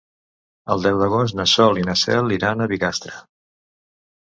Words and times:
El 0.75 0.85
deu 0.87 1.01
d'agost 1.01 1.37
na 1.41 1.45
Sol 1.51 1.81
i 1.83 1.87
na 1.91 1.97
Cel 2.05 2.35
iran 2.39 2.67
a 2.67 2.69
Bigastre. 2.75 3.17